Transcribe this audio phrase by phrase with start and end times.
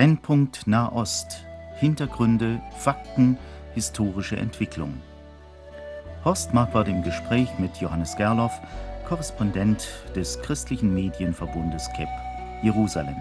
[0.00, 1.44] Brennpunkt Nahost.
[1.78, 3.36] Hintergründe, Fakten,
[3.74, 4.94] historische Entwicklung.
[6.24, 8.62] Horst Marquardt im Gespräch mit Johannes Gerloff,
[9.06, 12.08] Korrespondent des christlichen Medienverbundes KEP,
[12.62, 13.16] Jerusalem.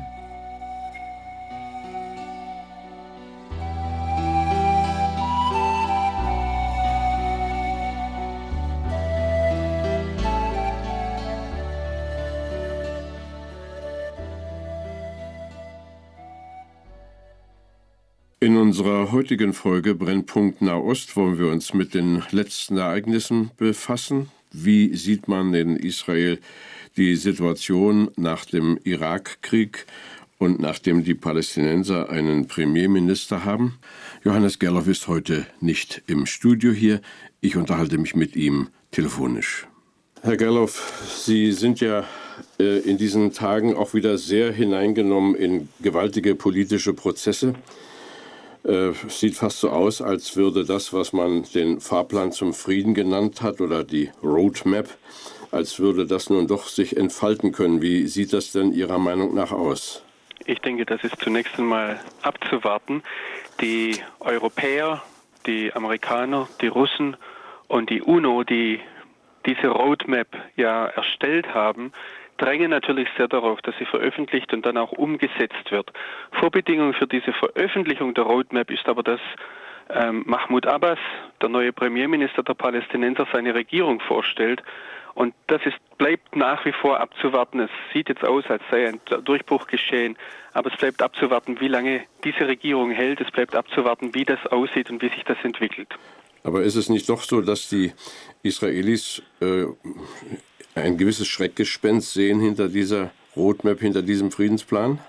[19.10, 24.30] Unserer heutigen Folge Brennpunkt Nahost wollen wir uns mit den letzten Ereignissen befassen.
[24.52, 26.40] Wie sieht man in Israel
[26.96, 29.88] die Situation nach dem Irakkrieg
[30.38, 33.80] und nachdem die Palästinenser einen Premierminister haben?
[34.24, 37.02] Johannes Gerloff ist heute nicht im Studio hier.
[37.42, 39.68] Ich unterhalte mich mit ihm telefonisch.
[40.22, 42.04] Herr Gerloff, Sie sind ja
[42.60, 47.56] äh, in diesen Tagen auch wieder sehr hineingenommen in gewaltige politische Prozesse.
[48.64, 53.42] Äh, sieht fast so aus, als würde das, was man den Fahrplan zum Frieden genannt
[53.42, 54.90] hat oder die Roadmap,
[55.52, 57.82] als würde das nun doch sich entfalten können.
[57.82, 60.04] Wie sieht das denn Ihrer Meinung nach aus?
[60.46, 63.04] Ich denke, das ist zunächst einmal abzuwarten.
[63.62, 65.04] Die Europäer,
[65.46, 67.16] die Amerikaner, die Russen
[67.68, 68.80] und die UNO, die
[69.46, 71.94] diese Roadmap ja erstellt haben,
[72.40, 75.92] drängen natürlich sehr darauf, dass sie veröffentlicht und dann auch umgesetzt wird.
[76.32, 79.20] Vorbedingung für diese Veröffentlichung der Roadmap ist aber, dass
[79.90, 81.00] ähm, Mahmoud Abbas,
[81.42, 84.64] der neue Premierminister der Palästinenser, seine Regierung vorstellt.
[85.16, 87.60] Und das ist, bleibt nach wie vor abzuwarten.
[87.60, 90.16] Es sieht jetzt aus, als sei ein Durchbruch geschehen,
[90.54, 93.20] aber es bleibt abzuwarten, wie lange diese Regierung hält.
[93.20, 95.90] Es bleibt abzuwarten, wie das aussieht und wie sich das entwickelt.
[96.44, 97.92] Aber ist es nicht doch so, dass die
[98.44, 99.66] Israelis äh,
[100.76, 105.00] ein gewisses Schreckgespenst sehen hinter dieser Roadmap, hinter diesem Friedensplan?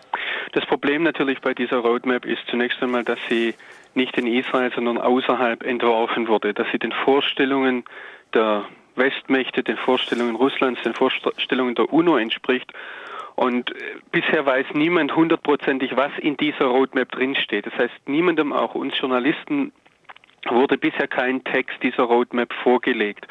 [0.53, 3.55] Das Problem natürlich bei dieser Roadmap ist zunächst einmal, dass sie
[3.95, 7.85] nicht in Israel, sondern außerhalb entworfen wurde, dass sie den Vorstellungen
[8.35, 8.67] der
[8.97, 12.73] Westmächte, den Vorstellungen Russlands, den Vorstellungen der UNO entspricht.
[13.37, 13.75] Und äh,
[14.11, 17.67] bisher weiß niemand hundertprozentig, was in dieser Roadmap drinsteht.
[17.67, 19.73] Das heißt, niemandem, auch uns Journalisten,
[20.49, 23.27] wurde bisher kein Text dieser Roadmap vorgelegt.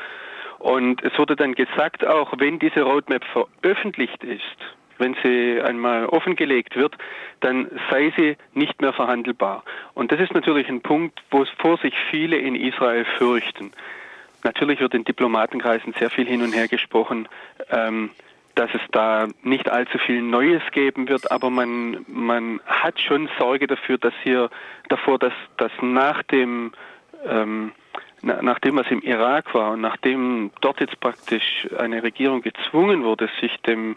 [0.60, 4.58] Und es wurde dann gesagt, auch wenn diese Roadmap veröffentlicht ist,
[4.98, 6.96] wenn sie einmal offengelegt wird,
[7.40, 9.64] dann sei sie nicht mehr verhandelbar.
[9.94, 13.72] Und das ist natürlich ein Punkt, wo es vor sich viele in Israel fürchten.
[14.44, 17.28] Natürlich wird in Diplomatenkreisen sehr viel hin und her gesprochen,
[17.70, 18.12] ähm,
[18.56, 23.68] dass es da nicht allzu viel Neues geben wird, aber man, man hat schon Sorge
[23.68, 24.50] dafür, dass hier
[24.90, 26.74] davor, dass, dass nach dem
[27.26, 27.72] ähm,
[28.22, 33.56] nachdem was im Irak war und nachdem dort jetzt praktisch eine Regierung gezwungen wurde, sich
[33.62, 33.96] dem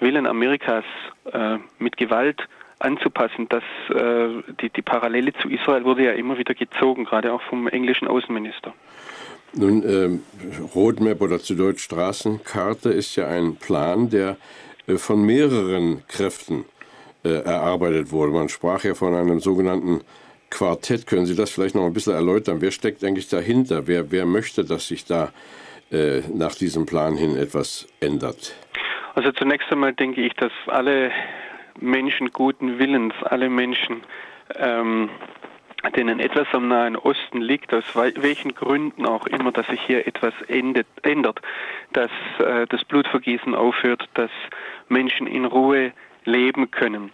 [0.00, 0.84] Willen Amerikas
[1.32, 2.46] äh, mit Gewalt
[2.78, 7.42] anzupassen, dass äh, die, die Parallele zu Israel wurde ja immer wieder gezogen, gerade auch
[7.42, 8.74] vom englischen Außenminister.
[9.54, 10.18] Nun, äh,
[10.74, 14.36] Roadmap oder zu Deutsch Straßenkarte ist ja ein Plan, der
[14.86, 16.64] äh, von mehreren Kräften
[17.24, 18.32] äh, erarbeitet wurde.
[18.32, 20.00] Man sprach ja von einem sogenannten
[20.54, 21.06] Quartett.
[21.08, 22.60] Können Sie das vielleicht noch ein bisschen erläutern?
[22.60, 23.88] Wer steckt eigentlich dahinter?
[23.88, 25.32] Wer, wer möchte, dass sich da
[25.90, 28.54] äh, nach diesem Plan hin etwas ändert?
[29.16, 31.10] Also zunächst einmal denke ich, dass alle
[31.80, 34.02] Menschen guten Willens, alle Menschen,
[34.56, 35.10] ähm,
[35.96, 40.34] denen etwas am Nahen Osten liegt, aus welchen Gründen auch immer, dass sich hier etwas
[40.46, 41.40] endet, ändert,
[41.92, 44.30] dass äh, das Blutvergießen aufhört, dass
[44.88, 45.92] Menschen in Ruhe
[46.24, 47.10] leben können.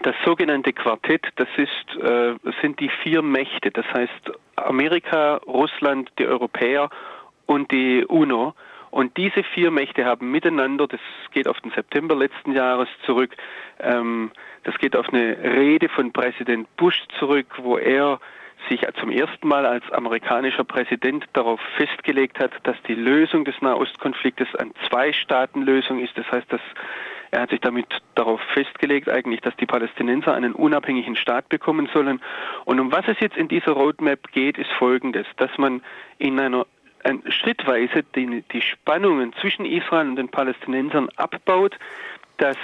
[0.00, 6.26] Das sogenannte Quartett, das ist, äh, sind die vier Mächte, das heißt Amerika, Russland, die
[6.26, 6.88] Europäer
[7.46, 8.54] und die UNO.
[8.90, 13.34] Und diese vier Mächte haben miteinander, das geht auf den September letzten Jahres zurück,
[13.80, 14.30] ähm,
[14.64, 18.20] das geht auf eine Rede von Präsident Bush zurück, wo er
[18.68, 24.54] sich zum ersten Mal als amerikanischer Präsident darauf festgelegt hat, dass die Lösung des Nahostkonfliktes
[24.56, 26.16] eine Zwei-Staaten-Lösung ist.
[26.16, 26.60] Das heißt, dass
[27.32, 32.20] er hat sich damit darauf festgelegt, eigentlich, dass die Palästinenser einen unabhängigen Staat bekommen sollen.
[32.66, 35.82] Und um was es jetzt in dieser Roadmap geht, ist Folgendes, dass man
[36.18, 36.66] in einer
[37.04, 41.76] ein, schrittweise die, die Spannungen zwischen Israel und den Palästinensern abbaut,
[42.36, 42.56] dass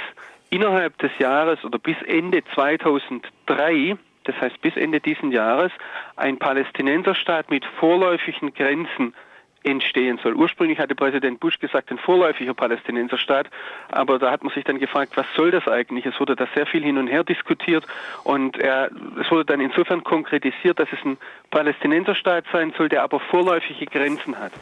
[0.50, 3.97] innerhalb des Jahres oder bis Ende 2003
[4.29, 5.73] das heißt bis Ende dieses Jahres,
[6.17, 9.15] ein Palästinenserstaat mit vorläufigen Grenzen
[9.64, 10.34] entstehen soll.
[10.34, 13.49] Ursprünglich hatte Präsident Bush gesagt, ein vorläufiger Palästinenserstaat,
[13.90, 16.06] aber da hat man sich dann gefragt, was soll das eigentlich?
[16.06, 17.84] Es wurde da sehr viel hin und her diskutiert
[18.25, 18.90] und er,
[19.20, 21.19] es wurde dann insofern konkretisiert, dass es ein
[21.50, 24.52] Palästinenserstaat sein soll, der aber vorläufige Grenzen hat.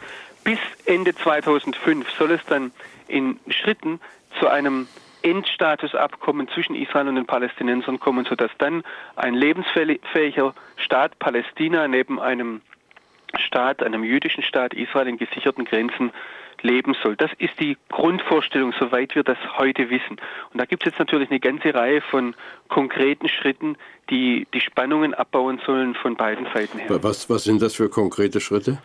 [0.43, 2.71] Bis Ende 2005 soll es dann
[3.07, 3.99] in Schritten
[4.39, 4.87] zu einem
[5.21, 8.83] Endstatusabkommen zwischen Israel und den Palästinensern kommen, sodass dann
[9.15, 12.61] ein lebensfähiger Staat Palästina neben einem
[13.39, 16.11] Staat, einem jüdischen Staat Israel in gesicherten Grenzen
[16.61, 17.15] leben soll.
[17.15, 20.17] Das ist die Grundvorstellung, soweit wir das heute wissen.
[20.51, 22.35] Und da gibt es jetzt natürlich eine ganze Reihe von
[22.67, 23.77] konkreten Schritten,
[24.09, 27.03] die die Spannungen abbauen sollen von beiden Seiten her.
[27.03, 28.79] Was, was sind das für konkrete Schritte?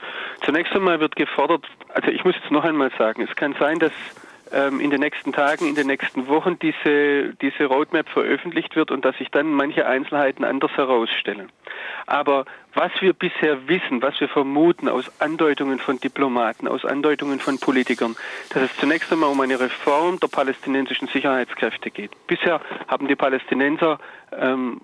[0.45, 3.93] Zunächst einmal wird gefordert, also ich muss jetzt noch einmal sagen, es kann sein, dass
[4.53, 9.17] in den nächsten Tagen, in den nächsten Wochen diese, diese Roadmap veröffentlicht wird und dass
[9.17, 11.51] sich dann manche Einzelheiten anders herausstellen.
[12.07, 12.45] Aber
[12.75, 18.15] was wir bisher wissen, was wir vermuten aus Andeutungen von Diplomaten, aus Andeutungen von Politikern,
[18.51, 22.11] dass es zunächst einmal um eine Reform der palästinensischen Sicherheitskräfte geht.
[22.27, 23.99] Bisher haben die Palästinenser
[24.39, 24.83] ähm,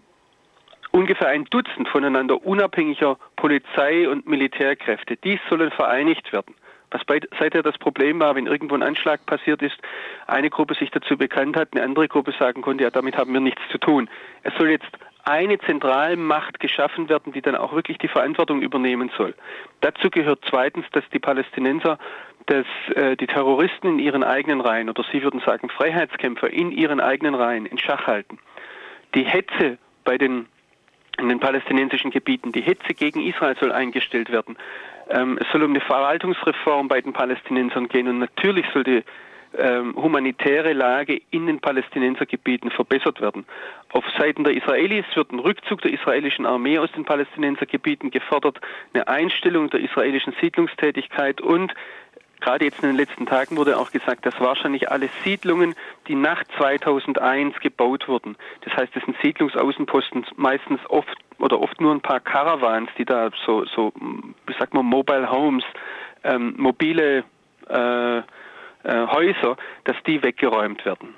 [0.93, 5.17] ungefähr ein Dutzend voneinander unabhängiger Polizei- und Militärkräfte.
[5.17, 6.55] Dies sollen vereinigt werden.
[6.91, 7.03] Was
[7.39, 9.77] seither das Problem war, wenn irgendwo ein Anschlag passiert ist,
[10.27, 13.41] eine Gruppe sich dazu bekannt hat, eine andere Gruppe sagen konnte, ja, damit haben wir
[13.41, 14.09] nichts zu tun.
[14.43, 14.89] Es soll jetzt
[15.25, 19.35] eine Zentralmacht geschaffen werden, die dann auch wirklich die Verantwortung übernehmen soll.
[19.83, 21.99] Dazu gehört zweitens, dass die Palästinenser
[22.49, 26.99] dass äh, die Terroristen in ihren eigenen Reihen oder sie würden sagen Freiheitskämpfer in ihren
[26.99, 28.39] eigenen Reihen in Schach halten.
[29.15, 30.47] Die Hetze bei den
[31.19, 34.57] in den palästinensischen Gebieten, die Hetze gegen Israel soll eingestellt werden.
[35.11, 39.03] Ähm, es soll um eine Verwaltungsreform bei den Palästinensern gehen und natürlich soll die
[39.57, 43.47] ähm, humanitäre Lage in den Palästinensergebieten verbessert werden.
[43.91, 48.61] Auf Seiten der Israelis wird ein Rückzug der israelischen Armee aus den Palästinensergebieten gefordert,
[48.93, 51.73] eine Einstellung der israelischen Siedlungstätigkeit und
[52.41, 55.75] Gerade jetzt in den letzten Tagen wurde auch gesagt, dass wahrscheinlich alle Siedlungen,
[56.07, 61.93] die nach 2001 gebaut wurden, das heißt, das sind Siedlungsaußenposten meistens oft oder oft nur
[61.93, 63.93] ein paar Caravans, die da so, so
[64.47, 65.65] wie sagt man, Mobile Homes,
[66.25, 67.25] ähm, mobile
[67.69, 68.23] äh, äh,
[68.85, 71.15] Häuser, dass die weggeräumt werden.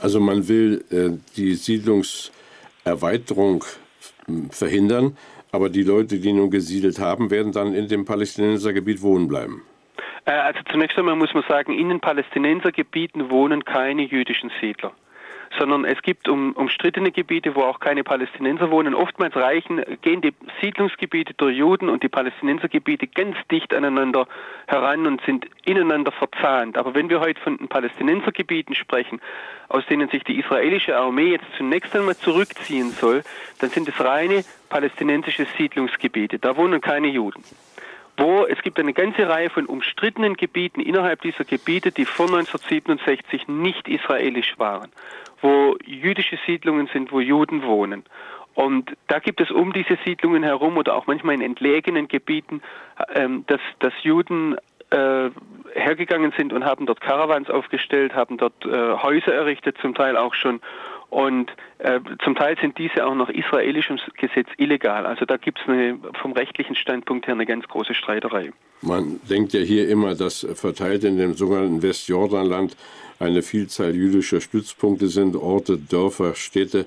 [0.00, 3.64] Also man will äh, die Siedlungserweiterung
[4.50, 5.16] verhindern,
[5.52, 9.62] aber die Leute, die nun gesiedelt haben, werden dann in dem Palästinensergebiet wohnen bleiben.
[10.24, 14.92] Äh, also zunächst einmal muss man sagen, in den Palästinensergebieten wohnen keine jüdischen Siedler
[15.58, 18.94] sondern es gibt um, umstrittene Gebiete, wo auch keine Palästinenser wohnen.
[18.94, 24.26] Oftmals reichen, gehen die Siedlungsgebiete der Juden und die Palästinensergebiete ganz dicht aneinander
[24.66, 26.76] heran und sind ineinander verzahnt.
[26.76, 29.20] Aber wenn wir heute von den Palästinensergebieten sprechen,
[29.68, 33.22] aus denen sich die israelische Armee jetzt zunächst einmal zurückziehen soll,
[33.60, 36.38] dann sind es reine palästinensische Siedlungsgebiete.
[36.38, 37.44] Da wohnen keine Juden
[38.16, 43.48] wo es gibt eine ganze Reihe von umstrittenen Gebieten innerhalb dieser Gebiete, die vor 1967
[43.48, 44.90] nicht israelisch waren,
[45.40, 48.04] wo jüdische Siedlungen sind, wo Juden wohnen.
[48.54, 52.62] Und da gibt es um diese Siedlungen herum oder auch manchmal in entlegenen Gebieten,
[53.14, 54.56] ähm, dass, dass Juden
[54.90, 55.30] äh,
[55.74, 60.34] hergegangen sind und haben dort Caravans aufgestellt, haben dort äh, Häuser errichtet, zum Teil auch
[60.34, 60.60] schon
[61.10, 65.06] und äh, zum Teil sind diese auch nach israelischem Gesetz illegal.
[65.06, 65.64] Also da gibt es
[66.20, 68.52] vom rechtlichen Standpunkt her eine ganz große Streiterei.
[68.82, 72.76] Man denkt ja hier immer, dass verteilt in dem sogenannten Westjordanland
[73.18, 76.86] eine Vielzahl jüdischer Stützpunkte sind, Orte, Dörfer, Städte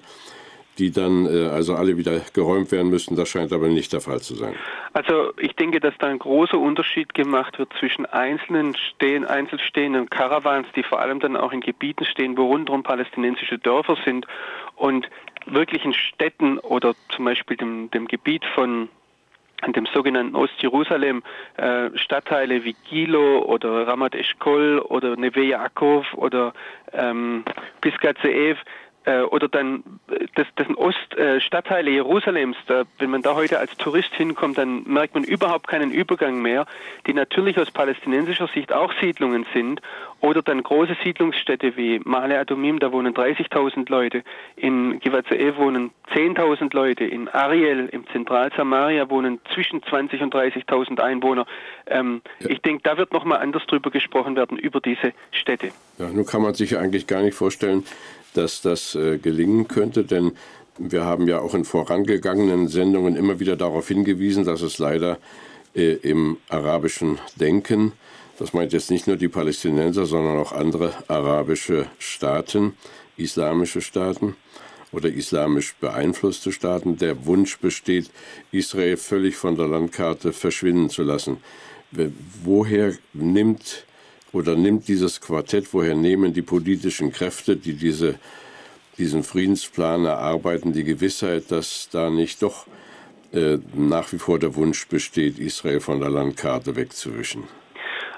[0.77, 3.15] die dann äh, also alle wieder geräumt werden müssen.
[3.15, 4.55] Das scheint aber nicht der Fall zu sein.
[4.93, 10.67] Also ich denke, dass da ein großer Unterschied gemacht wird zwischen einzelnen stehen, einzelstehenden Caravans,
[10.75, 14.27] die vor allem dann auch in Gebieten stehen, wo rundherum palästinensische Dörfer sind
[14.75, 15.10] und
[15.46, 18.89] wirklichen Städten oder zum Beispiel dem, dem Gebiet von
[19.62, 21.24] an dem sogenannten Ostjerusalem
[21.57, 26.53] äh, Stadtteile wie Gilo oder Ramat Eshkol oder Neve Yaakov oder
[26.93, 27.43] ähm,
[27.81, 28.60] Pisgat Zeev,
[29.07, 34.13] äh, oder dann äh, das, das Oststadtteile Jerusalems, da, wenn man da heute als Tourist
[34.13, 36.65] hinkommt, dann merkt man überhaupt keinen Übergang mehr,
[37.07, 39.81] die natürlich aus palästinensischer Sicht auch Siedlungen sind,
[40.19, 44.23] oder dann große Siedlungsstädte wie Male Adumim, da wohnen 30.000 Leute,
[44.55, 51.45] in Givatzae wohnen 10.000 Leute, in Ariel, im Zentralsamaria wohnen zwischen 20.000 und 30.000 Einwohner.
[51.85, 52.49] Ähm, ja.
[52.49, 55.69] Ich denke, da wird nochmal anders drüber gesprochen werden, über diese Städte.
[55.99, 57.83] Ja, nun kann man sich eigentlich gar nicht vorstellen,
[58.38, 60.34] dass das äh, gelingen könnte, denn
[60.77, 65.17] wir haben ja auch in vorangegangenen Sendungen immer wieder darauf hingewiesen, dass es leider
[65.75, 67.94] äh, im arabischen Denken,
[68.38, 72.74] das meint jetzt nicht nur die Palästinenser, sondern auch andere arabische Staaten,
[73.17, 74.36] islamische Staaten
[74.91, 78.12] oder islamisch beeinflusste Staaten, der Wunsch besteht,
[78.51, 81.38] Israel völlig von der Landkarte verschwinden zu lassen.
[82.44, 83.87] Woher nimmt
[84.34, 88.19] oder nimmt dieses Quartett, woher nehmen die politischen Kräfte, die diese,
[88.98, 92.67] diesen Friedensplan erarbeiten, die Gewissheit, dass da nicht doch
[93.34, 97.43] äh, nach wie vor der Wunsch besteht, Israel von der Landkarte wegzuwischen?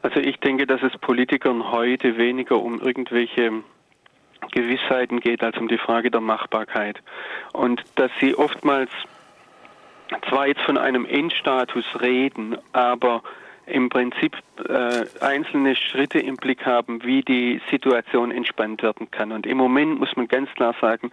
[0.01, 3.63] Also ich denke, dass es Politikern heute weniger um irgendwelche
[4.51, 7.01] Gewissheiten geht als um die Frage der Machbarkeit.
[7.53, 8.89] Und dass sie oftmals
[10.29, 13.21] zwar jetzt von einem Endstatus reden, aber
[13.69, 14.35] im Prinzip
[14.67, 19.31] äh, einzelne Schritte im Blick haben, wie die Situation entspannt werden kann.
[19.31, 21.11] Und im Moment muss man ganz klar sagen,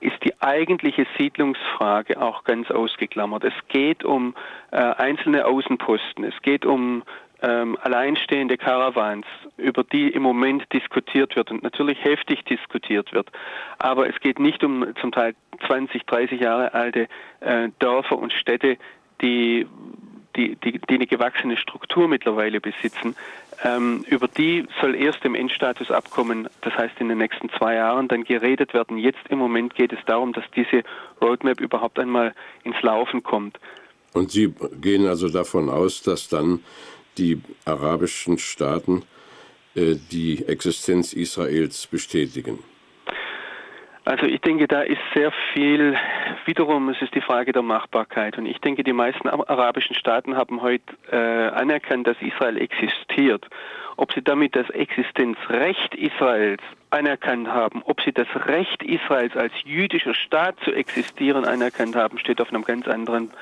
[0.00, 3.44] ist die eigentliche Siedlungsfrage auch ganz ausgeklammert.
[3.44, 4.34] Es geht um
[4.70, 7.02] äh, einzelne Außenposten, es geht um
[7.42, 13.30] ähm, alleinstehende Caravans, über die im Moment diskutiert wird und natürlich heftig diskutiert wird.
[13.78, 15.34] Aber es geht nicht um zum Teil
[15.66, 17.08] 20, 30 Jahre alte
[17.40, 18.78] äh, Dörfer und Städte,
[19.20, 19.66] die
[20.36, 23.16] die, die, die eine gewachsene Struktur mittlerweile besitzen,
[23.64, 28.24] ähm, über die soll erst im Endstatusabkommen, das heißt in den nächsten zwei Jahren, dann
[28.24, 28.98] geredet werden.
[28.98, 30.82] Jetzt im Moment geht es darum, dass diese
[31.20, 33.58] Roadmap überhaupt einmal ins Laufen kommt.
[34.12, 36.60] Und Sie gehen also davon aus, dass dann
[37.18, 39.02] die arabischen Staaten
[39.74, 42.58] äh, die Existenz Israels bestätigen?
[44.06, 45.96] Also ich denke, da ist sehr viel,
[46.44, 48.38] wiederum, es ist die Frage der Machbarkeit.
[48.38, 53.48] Und ich denke, die meisten arabischen Staaten haben heute äh, anerkannt, dass Israel existiert.
[53.96, 60.14] Ob sie damit das Existenzrecht Israels anerkannt haben, ob sie das Recht Israels als jüdischer
[60.14, 63.32] Staat zu existieren anerkannt haben, steht auf einem ganz anderen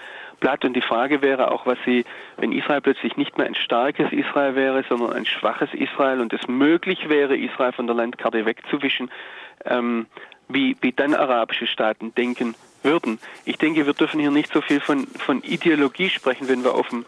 [0.41, 0.65] Blatt.
[0.65, 2.07] Und die Frage wäre auch, was sie,
[2.39, 6.49] wenn Israel plötzlich nicht mehr ein starkes Israel wäre, sondern ein schwaches Israel und es
[6.49, 9.11] möglich wäre, Israel von der Landkarte wegzuwischen,
[9.67, 10.07] ähm,
[10.49, 13.19] wie, wie dann arabische Staaten denken würden.
[13.45, 16.89] Ich denke, wir dürfen hier nicht so viel von, von Ideologie sprechen, wenn wir auf
[16.89, 17.05] dem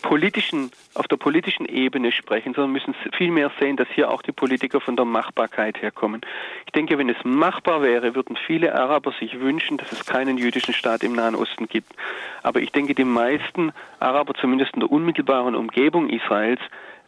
[0.00, 4.80] politischen, auf der politischen Ebene sprechen, sondern müssen vielmehr sehen, dass hier auch die Politiker
[4.80, 6.22] von der Machbarkeit herkommen.
[6.66, 10.74] Ich denke, wenn es machbar wäre, würden viele Araber sich wünschen, dass es keinen jüdischen
[10.74, 11.92] Staat im Nahen Osten gibt.
[12.42, 16.60] Aber ich denke, die meisten Araber, zumindest in der unmittelbaren Umgebung Israels,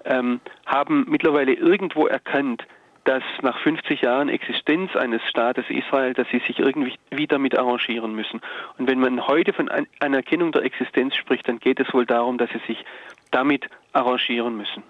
[0.04, 2.66] ähm, haben mittlerweile irgendwo erkannt,
[3.04, 8.14] dass nach 50 Jahren Existenz eines Staates Israel, dass sie sich irgendwie wieder mit arrangieren
[8.14, 8.40] müssen.
[8.78, 9.68] Und wenn man heute von
[9.98, 12.84] Anerkennung der Existenz spricht, dann geht es wohl darum, dass sie sich
[13.32, 14.82] damit arrangieren müssen.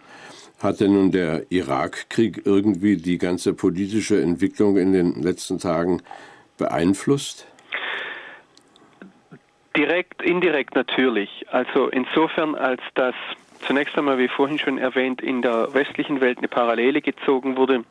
[0.62, 6.02] Hat denn nun der Irakkrieg irgendwie die ganze politische Entwicklung in den letzten Tagen
[6.59, 7.47] beeinflusst?
[9.76, 11.47] Direkt, indirekt natürlich.
[11.50, 13.14] Also insofern, als dass
[13.66, 17.85] zunächst einmal, wie vorhin schon erwähnt, in der westlichen Welt eine Parallele gezogen wurde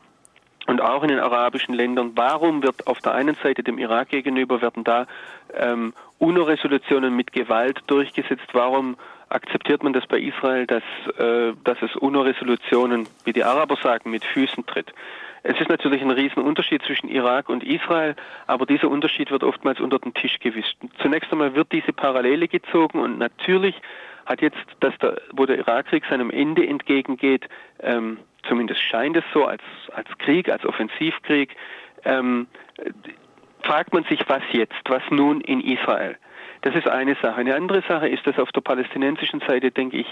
[0.66, 4.62] und auch in den arabischen Ländern, warum wird auf der einen Seite dem Irak gegenüber
[4.62, 5.06] werden da
[5.54, 8.46] ähm, UNO-Resolutionen mit Gewalt durchgesetzt?
[8.52, 8.96] Warum
[9.28, 10.82] akzeptiert man das bei Israel, dass,
[11.18, 14.92] äh, dass es UNO-Resolutionen, wie die Araber sagen, mit Füßen tritt?
[15.44, 18.14] Es ist natürlich ein Riesenunterschied zwischen Irak und Israel,
[18.46, 20.76] aber dieser Unterschied wird oftmals unter den Tisch gewischt.
[21.00, 23.74] Zunächst einmal wird diese Parallele gezogen und natürlich
[24.24, 27.48] hat jetzt, dass der, wo der Irakkrieg seinem Ende entgegengeht,
[27.80, 29.62] ähm, zumindest scheint es so, als,
[29.94, 31.54] als Krieg, als Offensivkrieg,
[32.04, 32.46] ähm,
[33.62, 36.16] fragt man sich, was jetzt, was nun in Israel?
[36.62, 37.36] Das ist eine Sache.
[37.36, 40.06] Eine andere Sache ist, dass auf der palästinensischen Seite, denke ich,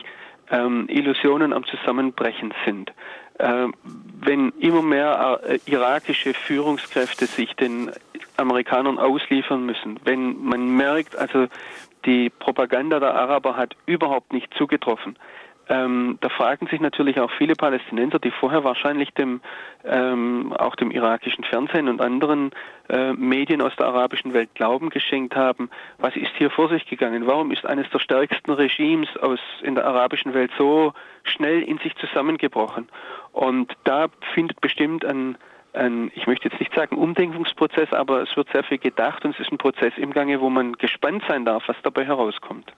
[0.51, 2.93] ähm, Illusionen am Zusammenbrechen sind.
[3.39, 3.73] Ähm,
[4.21, 7.91] wenn immer mehr äh, irakische Führungskräfte sich den
[8.37, 11.47] Amerikanern ausliefern müssen, wenn man merkt, also
[12.05, 15.17] die Propaganda der Araber hat überhaupt nicht zugetroffen,
[15.71, 19.41] ähm, da fragen sich natürlich auch viele Palästinenser, die vorher wahrscheinlich dem
[19.85, 22.51] ähm, auch dem irakischen Fernsehen und anderen
[22.89, 27.29] äh, Medien aus der arabischen Welt Glauben geschenkt haben, was ist hier vor sich gegangen?
[27.29, 31.95] Warum ist eines der stärksten Regimes aus in der arabischen Welt so schnell in sich
[31.97, 32.89] zusammengebrochen?
[33.31, 35.39] Und da findet bestimmt ein
[35.73, 39.41] ein, ich möchte jetzt nicht sagen Umdenkungsprozess, aber es wird sehr viel gedacht und es
[39.41, 42.73] ist ein Prozess im Gange, wo man gespannt sein darf, was dabei herauskommt.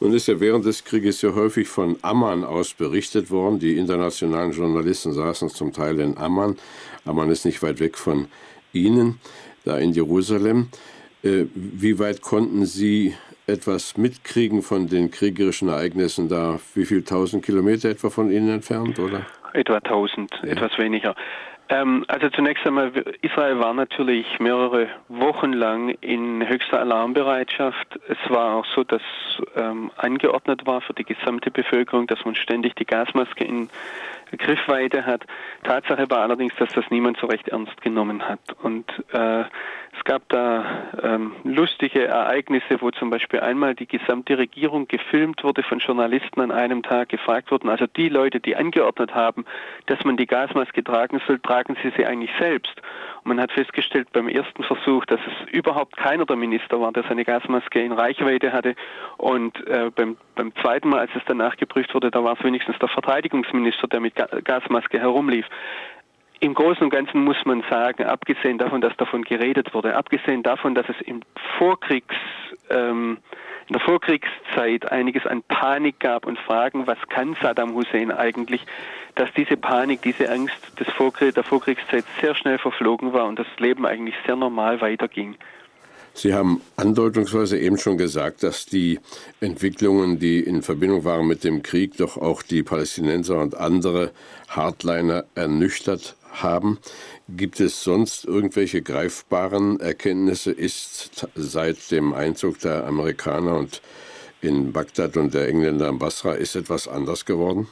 [0.00, 3.58] Nun ist ja während des Krieges ja häufig von Amman aus berichtet worden.
[3.58, 6.56] Die internationalen Journalisten saßen zum Teil in Amman.
[7.04, 8.26] Amman ist nicht weit weg von
[8.72, 9.20] Ihnen,
[9.64, 10.68] da in Jerusalem.
[11.22, 13.14] Äh, wie weit konnten Sie
[13.46, 16.58] etwas mitkriegen von den kriegerischen Ereignissen da?
[16.74, 19.26] Wie viel tausend Kilometer etwa von Ihnen entfernt, oder?
[19.52, 20.50] Etwa tausend, ja.
[20.50, 21.14] etwas weniger.
[21.68, 22.92] Ähm, also zunächst einmal,
[23.22, 27.98] Israel war natürlich mehrere Wochen lang in höchster Alarmbereitschaft.
[28.06, 29.02] Es war auch so, dass
[29.56, 33.70] ähm, angeordnet war für die gesamte Bevölkerung, dass man ständig die Gasmaske in
[34.36, 35.24] Griffweite hat.
[35.62, 38.40] Tatsache war allerdings, dass das niemand so recht ernst genommen hat.
[38.62, 39.44] Und äh,
[39.96, 40.64] es gab da
[41.02, 46.50] ähm, lustige Ereignisse, wo zum Beispiel einmal die gesamte Regierung gefilmt wurde von Journalisten an
[46.50, 49.44] einem Tag, gefragt wurden, also die Leute, die angeordnet haben,
[49.86, 52.74] dass man die Gasmaske tragen soll, tragen sie sie eigentlich selbst.
[53.22, 57.04] Und man hat festgestellt beim ersten Versuch, dass es überhaupt keiner der Minister war, der
[57.04, 58.74] seine Gasmaske in Reichweite hatte.
[59.16, 62.78] Und äh, beim, beim zweiten Mal, als es danach geprüft wurde, da war es wenigstens
[62.78, 65.46] der Verteidigungsminister, der mit Gasmaske herumlief
[66.44, 70.74] im Großen und Ganzen muss man sagen, abgesehen davon, dass davon geredet wurde, abgesehen davon,
[70.74, 71.20] dass es im
[71.56, 72.14] Vorkriegs,
[72.68, 73.16] ähm,
[73.66, 78.60] in der Vorkriegszeit einiges an Panik gab und Fragen, was kann Saddam Hussein eigentlich,
[79.14, 83.46] dass diese Panik, diese Angst des Vorkrieg, der Vorkriegszeit sehr schnell verflogen war und das
[83.56, 85.36] Leben eigentlich sehr normal weiterging.
[86.12, 89.00] Sie haben andeutungsweise eben schon gesagt, dass die
[89.40, 94.12] Entwicklungen, die in Verbindung waren mit dem Krieg, doch auch die Palästinenser und andere
[94.48, 96.78] Hardliner ernüchtert haben.
[97.28, 100.52] Gibt es sonst irgendwelche greifbaren Erkenntnisse?
[100.52, 103.82] Ist seit dem Einzug der Amerikaner und
[104.40, 107.68] in Bagdad und der Engländer in Basra ist etwas anders geworden?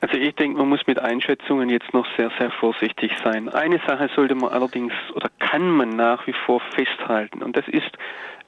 [0.00, 3.48] Also ich denke, man muss mit Einschätzungen jetzt noch sehr, sehr vorsichtig sein.
[3.48, 7.96] Eine Sache sollte man allerdings oder kann man nach wie vor festhalten und das ist,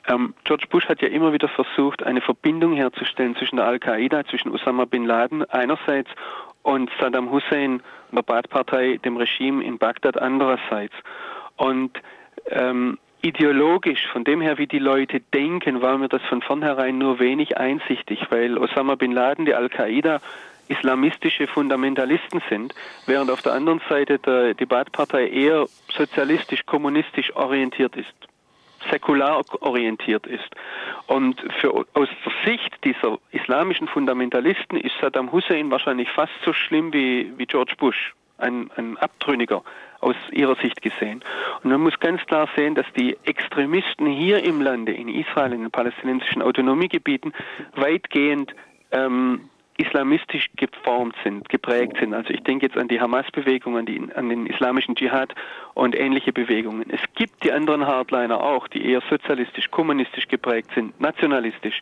[0.08, 4.50] ähm, George Bush hat ja immer wieder versucht, eine Verbindung herzustellen zwischen der Al-Qaida, zwischen
[4.50, 6.10] Osama bin Laden einerseits
[6.62, 10.94] und Saddam Hussein und der Baath-Partei, dem Regime in Bagdad andererseits.
[11.56, 12.00] Und
[12.50, 17.18] ähm, ideologisch, von dem her, wie die Leute denken, war mir das von vornherein nur
[17.18, 20.20] wenig einsichtig, weil Osama bin Laden, die Al-Qaida,
[20.68, 22.74] islamistische Fundamentalisten sind,
[23.06, 28.27] während auf der anderen Seite der, die Baath-Partei eher sozialistisch-kommunistisch orientiert ist
[28.90, 30.48] säkular orientiert ist.
[31.06, 36.92] Und für, aus der Sicht dieser islamischen Fundamentalisten ist Saddam Hussein wahrscheinlich fast so schlimm
[36.92, 39.62] wie, wie George Bush, ein, ein Abtrünniger
[40.00, 41.24] aus ihrer Sicht gesehen.
[41.62, 45.62] Und man muss ganz klar sehen, dass die Extremisten hier im Lande, in Israel, in
[45.62, 47.32] den palästinensischen Autonomiegebieten,
[47.74, 48.54] weitgehend
[48.92, 49.48] ähm,
[49.78, 52.12] islamistisch geformt sind, geprägt sind.
[52.12, 55.34] Also ich denke jetzt an die Hamas-Bewegung, an, an den islamischen Dschihad
[55.74, 56.90] und ähnliche Bewegungen.
[56.90, 61.80] Es gibt die anderen Hardliner auch, die eher sozialistisch, kommunistisch geprägt sind, nationalistisch,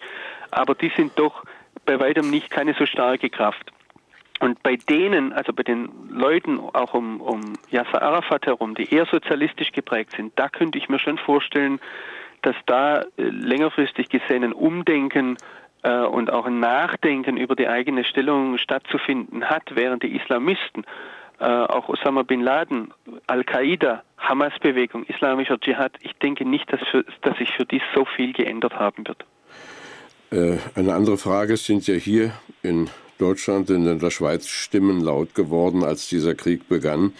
[0.51, 1.43] aber die sind doch
[1.87, 3.73] bei weitem nicht keine so starke Kraft.
[4.41, 9.07] Und bei denen, also bei den Leuten auch um, um Yasser Arafat herum, die eher
[9.07, 11.81] sozialistisch geprägt sind, da könnte ich mir schon vorstellen,
[12.43, 15.39] dass da äh, längerfristig gesehen ein Umdenken
[15.83, 20.85] äh, und auch ein Nachdenken über die eigene Stellung stattzufinden hat, während die Islamisten,
[21.39, 22.93] äh, auch Osama bin Laden,
[23.27, 28.33] Al-Qaida, Hamas-Bewegung, islamischer Dschihad, ich denke nicht, dass, für, dass sich für dies so viel
[28.33, 29.25] geändert haben wird.
[30.31, 35.35] Äh, eine andere Frage sind ja hier in Deutschland und in der Schweiz Stimmen laut
[35.35, 37.13] geworden, als dieser Krieg begann,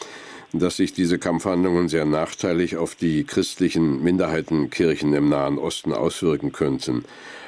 [0.53, 7.05] dass sich diese Kampfhandlungen sehr nachteilig auf die christlichen Minderheitenkirchen im Nahen Osten auswirken könnten.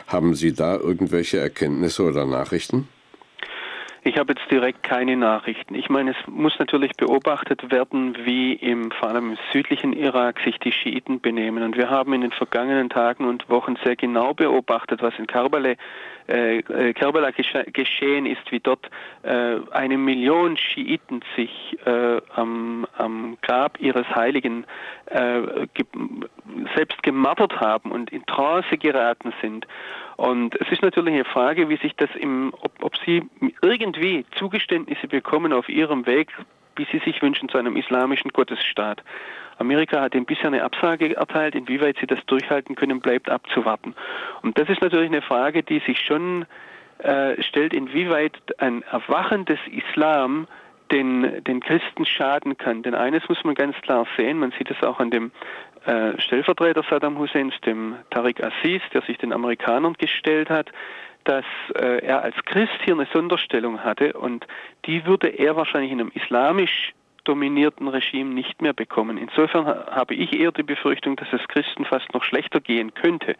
[0.07, 2.89] Haben Sie da irgendwelche Erkenntnisse oder Nachrichten?
[4.05, 5.75] Ich habe jetzt direkt keine Nachrichten.
[5.75, 10.59] Ich meine, es muss natürlich beobachtet werden, wie im, vor allem im südlichen Irak sich
[10.59, 11.63] die Schiiten benehmen.
[11.63, 15.75] Und wir haben in den vergangenen Tagen und Wochen sehr genau beobachtet, was in Karbala,
[16.29, 18.91] äh, äh Karbala geschehen ist, wie dort
[19.23, 24.64] äh, eine Million Schiiten sich äh, am, am, Grab ihres Heiligen
[25.07, 25.85] äh, ge
[26.75, 29.67] selbst gemartert haben und in Trance geraten sind.
[30.17, 33.23] Und es ist natürlich eine Frage, wie sich das im, ob, ob Sie
[33.62, 36.33] irgendwie Zugeständnisse bekommen auf Ihrem Weg,
[36.79, 39.03] wie Sie sich wünschen zu einem islamischen Gottesstaat.
[39.59, 43.95] Amerika hat ihm bisher eine Absage erteilt, inwieweit sie das durchhalten können, bleibt abzuwarten.
[44.43, 46.47] Und das ist natürlich eine Frage, die sich schon
[46.99, 50.47] äh, stellt, inwieweit ein Erwachen des Islam
[50.93, 52.83] den, den Christen schaden kann.
[52.83, 55.33] Denn eines muss man ganz klar sehen, man sieht es auch an dem
[55.85, 60.71] äh, Stellvertreter Saddam Husseins, dem Tariq Aziz, der sich den Amerikanern gestellt hat,
[61.29, 64.47] dass äh, er als Christ hier eine Sonderstellung hatte und
[64.87, 69.19] die würde er wahrscheinlich in einem islamisch dominierten Regime nicht mehr bekommen.
[69.19, 73.37] Insofern habe ich eher die Befürchtung, dass es Christen fast noch schlechter gehen könnte,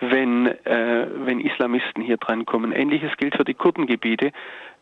[0.00, 2.72] wenn, äh, wenn Islamisten hier drankommen.
[2.72, 4.32] Ähnliches gilt für die Kurdengebiete.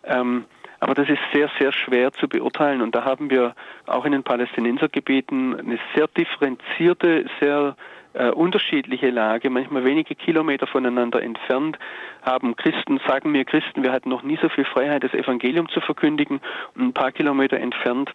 [0.02, 0.46] Ähm,
[0.80, 2.82] aber das ist sehr, sehr schwer zu beurteilen.
[2.82, 3.54] Und da haben wir
[3.86, 7.76] auch in den Palästinensergebieten eine sehr differenzierte, sehr
[8.14, 11.78] äh, unterschiedliche Lage, manchmal wenige Kilometer voneinander entfernt,
[12.22, 15.80] haben Christen, sagen mir Christen, wir hatten noch nie so viel Freiheit, das Evangelium zu
[15.80, 16.40] verkündigen.
[16.74, 18.14] Und ein paar Kilometer entfernt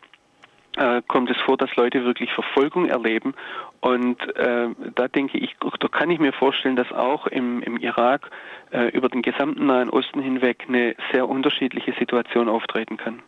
[0.78, 3.34] äh, kommt es vor, dass Leute wirklich Verfolgung erleben.
[3.82, 8.30] Und äh, da denke ich, da kann ich mir vorstellen, dass auch im, im Irak
[8.72, 13.22] äh, über den gesamten Nahen Osten hinweg eine sehr unterschiedliche Situation auftreten kann.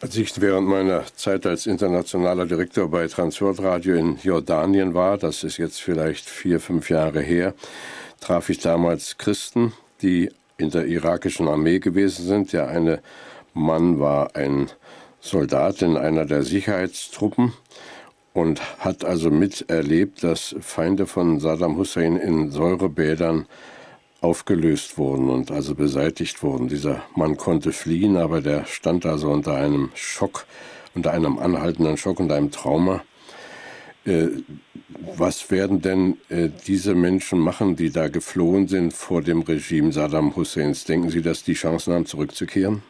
[0.00, 5.42] Als ich während meiner Zeit als internationaler Direktor bei Transworld Radio in Jordanien war, das
[5.42, 7.52] ist jetzt vielleicht vier, fünf Jahre her,
[8.20, 12.52] traf ich damals Christen, die in der irakischen Armee gewesen sind.
[12.52, 13.02] Der eine
[13.54, 14.70] Mann war ein
[15.20, 17.52] Soldat in einer der Sicherheitstruppen
[18.34, 23.46] und hat also miterlebt, dass Feinde von Saddam Hussein in Säurebädern
[24.20, 26.68] aufgelöst wurden und also beseitigt wurden.
[26.68, 30.46] Dieser Mann konnte fliehen, aber der stand also unter einem Schock
[30.98, 33.02] unter einem anhaltenden Schock und einem Trauma.
[34.04, 34.28] Äh,
[35.16, 40.34] was werden denn äh, diese Menschen machen, die da geflohen sind vor dem Regime Saddam
[40.34, 40.84] Husseins?
[40.84, 42.82] Denken Sie, dass die Chancen haben, zurückzukehren?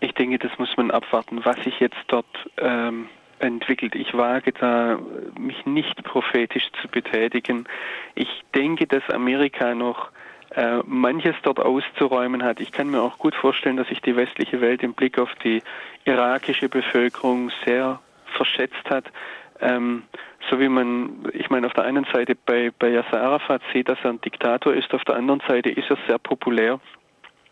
[0.00, 2.26] Ich denke, das muss man abwarten, was sich jetzt dort
[2.58, 3.06] ähm,
[3.42, 3.94] entwickelt.
[3.94, 4.98] Ich wage da,
[5.38, 7.66] mich nicht prophetisch zu betätigen.
[8.14, 10.10] Ich denke, dass Amerika noch
[10.54, 12.60] äh, manches dort auszuräumen hat.
[12.60, 15.62] Ich kann mir auch gut vorstellen, dass sich die westliche Welt im Blick auf die
[16.04, 18.00] irakische Bevölkerung sehr
[18.36, 19.04] verschätzt hat.
[19.60, 20.02] Ähm,
[20.50, 23.98] so wie man, ich meine, auf der einen Seite bei, bei Yasser Arafat sieht, dass
[24.02, 26.80] er ein Diktator ist, auf der anderen Seite ist er sehr populär.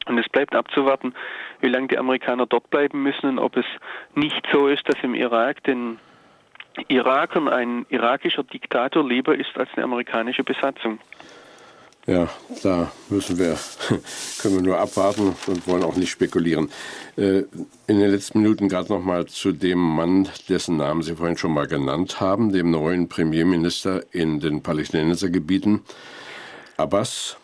[0.06, 1.14] Und es bleibt abzuwarten,
[1.60, 3.66] wie lange die Amerikaner dort bleiben müssen und ob es
[4.14, 5.98] nicht so ist, dass im Irak den
[6.88, 10.98] Irakern ein irakischer Diktator lieber ist als eine amerikanische Besatzung.
[12.06, 12.28] Ja,
[12.62, 13.58] da müssen wir,
[14.40, 16.70] können wir nur abwarten und wollen auch nicht spekulieren.
[17.16, 17.44] Äh,
[17.86, 21.52] in den letzten Minuten gerade noch mal zu dem Mann, dessen Namen Sie vorhin schon
[21.52, 25.82] mal genannt haben, dem neuen Premierminister in den Palästinensergebieten,
[26.76, 27.36] Abbas.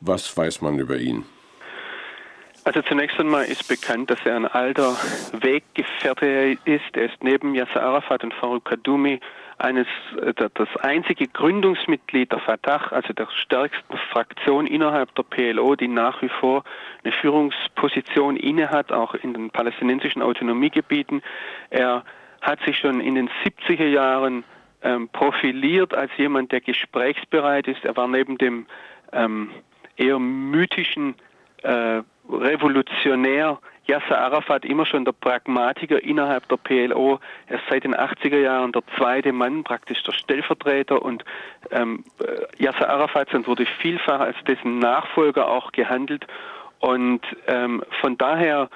[0.00, 1.24] Was weiß man über ihn?
[2.68, 4.94] Also zunächst einmal ist bekannt, dass er ein alter
[5.40, 6.96] Weggefährte ist.
[6.98, 9.20] Er ist neben Yasser Arafat und Farouk Kadumi
[9.56, 9.86] eines,
[10.20, 16.20] äh, das einzige Gründungsmitglied der Fatah, also der stärksten Fraktion innerhalb der PLO, die nach
[16.20, 16.62] wie vor
[17.04, 21.22] eine Führungsposition innehat, auch in den palästinensischen Autonomiegebieten.
[21.70, 22.04] Er
[22.42, 24.44] hat sich schon in den 70er Jahren
[24.82, 27.82] ähm, profiliert als jemand, der gesprächsbereit ist.
[27.86, 28.66] Er war neben dem
[29.14, 29.52] ähm,
[29.96, 31.14] eher mythischen
[31.62, 37.20] äh, Revolutionär Yasser Arafat immer schon der Pragmatiker innerhalb der PLO.
[37.46, 41.24] Er ist seit den 80er Jahren der zweite Mann, praktisch der Stellvertreter und
[41.70, 46.26] ähm, äh, Yasser Arafat wurde vielfach als dessen Nachfolger auch gehandelt
[46.80, 48.68] und ähm, von daher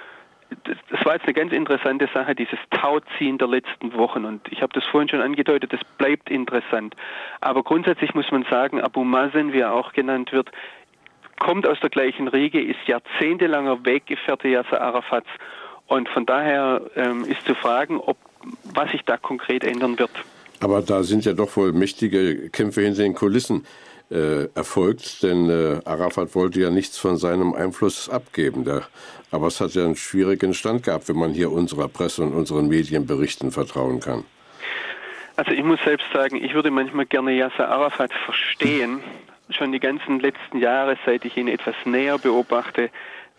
[0.64, 4.24] das war jetzt eine ganz interessante Sache, dieses Tauziehen der letzten Wochen.
[4.24, 6.94] Und ich habe das vorhin schon angedeutet, das bleibt interessant.
[7.40, 10.50] Aber grundsätzlich muss man sagen, Abu Mazen, wie er auch genannt wird,
[11.38, 15.28] kommt aus der gleichen Riege, ist jahrzehntelanger Weggefährte Yasser Arafats
[15.86, 18.16] und von daher ähm, ist zu fragen, ob
[18.74, 20.10] was sich da konkret ändern wird.
[20.60, 23.66] Aber da sind ja doch wohl mächtige Kämpfe hinter den Kulissen
[24.10, 28.64] äh, erfolgt, denn äh, Arafat wollte ja nichts von seinem Einfluss abgeben.
[28.64, 28.82] Der,
[29.30, 32.68] aber es hat ja einen schwierigen Stand gehabt, wenn man hier unserer Presse und unseren
[32.68, 34.24] Medienberichten vertrauen kann.
[35.36, 39.02] Also ich muss selbst sagen, ich würde manchmal gerne Yasser Arafat verstehen,
[39.50, 42.90] schon die ganzen letzten Jahre, seit ich ihn etwas näher beobachte,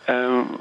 [0.08, 0.60] ähm,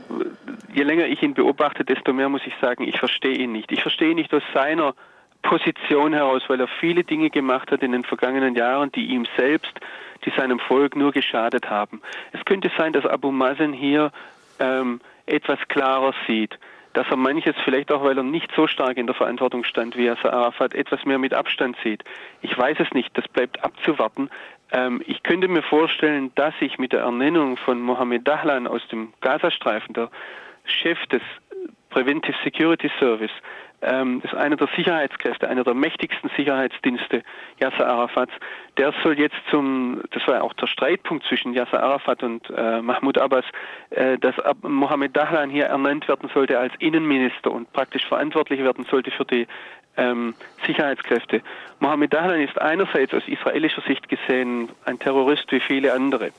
[0.73, 3.73] je länger ich ihn beobachte, desto mehr muss ich sagen, ich verstehe ihn nicht.
[3.73, 4.95] Ich verstehe ihn nicht aus seiner
[5.43, 9.73] Position heraus, weil er viele Dinge gemacht hat in den vergangenen Jahren, die ihm selbst,
[10.25, 12.01] die seinem Volk nur geschadet haben.
[12.33, 14.13] Es könnte sein, dass Abu Mazen hier
[14.61, 16.59] ähm, etwas klarer sieht,
[16.93, 20.05] dass er manches vielleicht auch, weil er nicht so stark in der Verantwortung stand wie
[20.05, 22.05] Yasser Arafat, etwas mehr mit Abstand sieht.
[22.43, 24.31] Ich weiß es nicht, das bleibt abzuwarten.
[24.73, 29.13] Ähm, ich könnte mir vorstellen, dass sich mit der Ernennung von Mohammed Dahlan aus dem
[29.21, 30.11] Gazastreifen, der
[30.65, 31.23] Chef des
[31.91, 33.31] Preventive Security Service,
[33.83, 37.23] ähm, das ist einer der Sicherheitskräfte, einer der mächtigsten Sicherheitsdienste
[37.61, 38.33] Yasser Arafats.
[38.79, 42.81] Der soll jetzt zum, das war ja auch der Streitpunkt zwischen Yasser Arafat und äh,
[42.81, 43.45] Mahmoud Abbas,
[43.91, 48.85] äh, dass Ab Mohammed Dahlan hier ernannt werden sollte als Innenminister und praktisch verantwortlich werden
[48.85, 49.47] sollte für die
[49.97, 50.35] ähm,
[50.67, 51.43] Sicherheitskräfte.
[51.81, 56.31] Mohammed Dahlan ist einerseits aus israelischer Sicht gesehen ein Terrorist wie viele andere.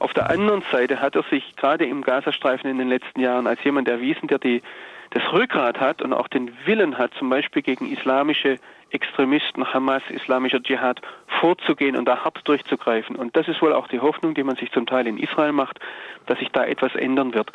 [0.00, 3.62] Auf der anderen Seite hat er sich gerade im Gazastreifen in den letzten Jahren als
[3.64, 4.62] jemand erwiesen, der die,
[5.10, 8.58] das Rückgrat hat und auch den Willen hat, zum Beispiel gegen islamische
[8.90, 11.00] Extremisten, Hamas, islamischer Dschihad
[11.40, 13.16] vorzugehen und da hart durchzugreifen.
[13.16, 15.78] Und das ist wohl auch die Hoffnung, die man sich zum Teil in Israel macht,
[16.26, 17.52] dass sich da etwas ändern wird.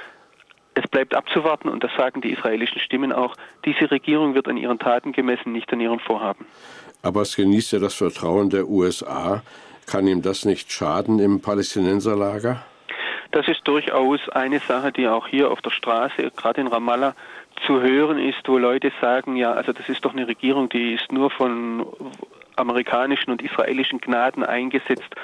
[0.76, 3.36] Es bleibt abzuwarten, und das sagen die israelischen Stimmen auch,
[3.66, 6.46] diese Regierung wird an ihren Taten gemessen, nicht an ihrem Vorhaben.
[7.04, 9.44] Aber es genießt ja das Vertrauen der USA.
[9.86, 12.64] Kann ihm das nicht schaden im Palästinenserlager?
[13.32, 17.16] Das ist durchaus eine Sache, die auch hier auf der Straße, gerade in Ramallah,
[17.66, 21.12] zu hören ist, wo Leute sagen, ja, also das ist doch eine Regierung, die ist
[21.12, 21.86] nur von
[22.56, 25.16] amerikanischen und israelischen Gnaden eingesetzt.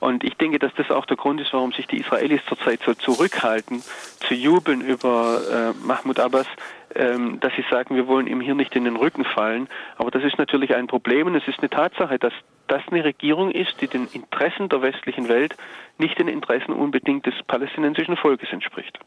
[0.00, 2.94] Und ich denke, dass das auch der Grund ist, warum sich die Israelis zurzeit so
[2.94, 3.82] zurückhalten,
[4.26, 6.46] zu jubeln über äh, Mahmoud Abbas,
[6.94, 9.68] ähm, dass sie sagen, wir wollen ihm hier nicht in den Rücken fallen.
[9.96, 12.32] Aber das ist natürlich ein Problem und es ist eine Tatsache, dass
[12.66, 15.56] das eine Regierung ist, die den Interessen der westlichen Welt
[15.98, 18.98] nicht den Interessen unbedingt des palästinensischen Volkes entspricht.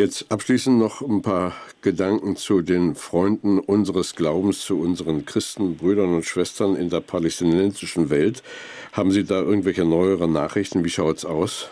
[0.00, 6.24] Jetzt abschließend noch ein paar Gedanken zu den Freunden unseres Glaubens, zu unseren Christenbrüdern und
[6.24, 8.42] Schwestern in der palästinensischen Welt.
[8.92, 10.86] Haben Sie da irgendwelche neuere Nachrichten?
[10.86, 11.68] Wie schaut es aus?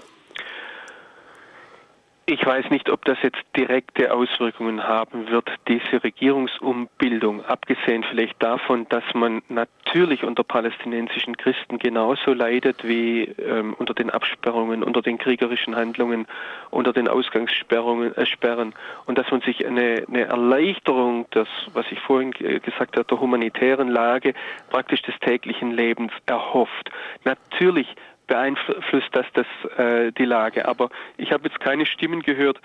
[2.30, 8.86] Ich weiß nicht, ob das jetzt direkte Auswirkungen haben wird, diese Regierungsumbildung, abgesehen vielleicht davon,
[8.90, 15.16] dass man natürlich unter palästinensischen Christen genauso leidet wie ähm, unter den Absperrungen, unter den
[15.16, 16.26] kriegerischen Handlungen,
[16.68, 18.72] unter den Ausgangssperren äh,
[19.06, 23.88] und dass man sich eine, eine Erleichterung, des, was ich vorhin gesagt habe, der humanitären
[23.88, 24.34] Lage,
[24.68, 26.90] praktisch des täglichen Lebens erhofft.
[27.24, 27.86] Natürlich
[28.28, 30.68] beeinflusst das, das äh, die Lage.
[30.68, 32.60] Aber ich habe jetzt keine Stimmen gehört,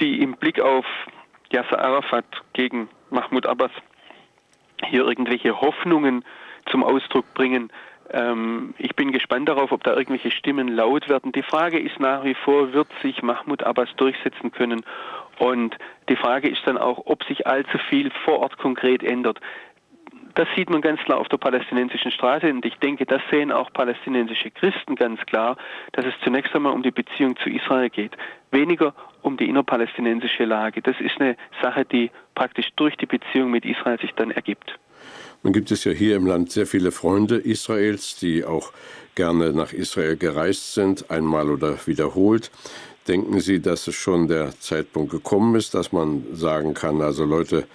[0.00, 0.86] die im Blick auf
[1.52, 3.72] Yasser Arafat gegen Mahmoud Abbas
[4.86, 6.24] hier irgendwelche Hoffnungen
[6.70, 7.70] zum Ausdruck bringen.
[8.10, 11.32] Ähm, ich bin gespannt darauf, ob da irgendwelche Stimmen laut werden.
[11.32, 14.82] Die Frage ist nach wie vor, wird sich Mahmoud Abbas durchsetzen können?
[15.38, 15.76] Und
[16.08, 19.40] die Frage ist dann auch, ob sich allzu viel vor Ort konkret ändert
[20.34, 23.72] das sieht man ganz klar auf der palästinensischen Straße und ich denke, das sehen auch
[23.72, 25.56] palästinensische Christen ganz klar,
[25.92, 28.12] dass es zunächst einmal um die Beziehung zu Israel geht,
[28.50, 30.82] weniger um die innerpalästinensische Lage.
[30.82, 34.78] Das ist eine Sache, die praktisch durch die Beziehung mit Israel sich dann ergibt.
[35.42, 38.72] Nun gibt es ja hier im Land sehr viele Freunde Israels, die auch
[39.14, 42.50] gerne nach Israel gereist sind, einmal oder wiederholt.
[43.08, 47.66] Denken Sie, dass es schon der Zeitpunkt gekommen ist, dass man sagen kann, also Leute,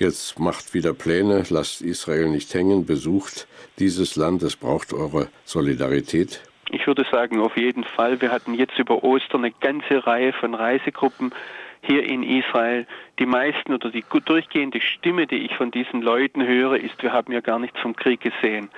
[0.00, 3.46] Jetzt macht wieder Pläne, lasst Israel nicht hängen, besucht
[3.78, 6.40] dieses Land, es braucht eure Solidarität.
[6.70, 8.18] Ich würde sagen, auf jeden Fall.
[8.22, 11.34] Wir hatten jetzt über Ostern eine ganze Reihe von Reisegruppen
[11.82, 12.86] hier in Israel.
[13.18, 17.34] Die meisten oder die durchgehende Stimme, die ich von diesen Leuten höre, ist, wir haben
[17.34, 18.70] ja gar nichts vom Krieg gesehen.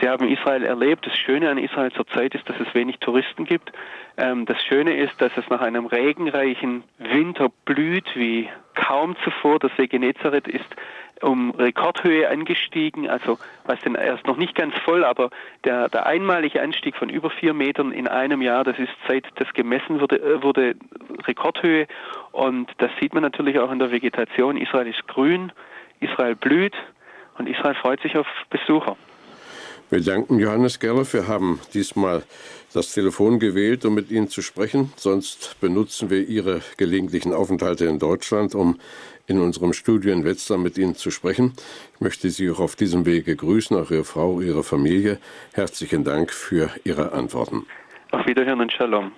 [0.00, 1.06] Sie haben Israel erlebt.
[1.06, 3.72] Das Schöne an Israel zurzeit ist, dass es wenig Touristen gibt.
[4.16, 9.58] Ähm, das Schöne ist, dass es nach einem regenreichen Winter blüht wie kaum zuvor.
[9.58, 10.76] Der See Genezareth ist
[11.20, 15.30] um Rekordhöhe angestiegen, also was denn erst noch nicht ganz voll, aber
[15.64, 19.52] der, der einmalige Anstieg von über vier Metern in einem Jahr, das ist seit das
[19.52, 20.76] gemessen wurde, äh, wurde
[21.26, 21.86] Rekordhöhe
[22.32, 24.56] und das sieht man natürlich auch in der Vegetation.
[24.56, 25.52] Israel ist grün,
[26.00, 26.76] Israel blüht
[27.36, 28.96] und Israel freut sich auf Besucher.
[29.90, 31.14] Wir danken Johannes Gerloff.
[31.14, 32.22] Wir haben diesmal
[32.74, 34.92] das Telefon gewählt, um mit Ihnen zu sprechen.
[34.96, 38.78] Sonst benutzen wir Ihre gelegentlichen Aufenthalte in Deutschland, um
[39.26, 41.54] in unserem Studio in Wetzlar mit Ihnen zu sprechen.
[41.94, 45.18] Ich möchte Sie auch auf diesem Wege grüßen, auch Ihre Frau, Ihre Familie.
[45.54, 47.64] Herzlichen Dank für Ihre Antworten.
[48.10, 49.10] Auf Wiederhören und Shalom.